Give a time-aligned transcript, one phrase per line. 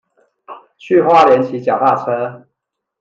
[0.79, 2.47] 去花蓮騎腳踏車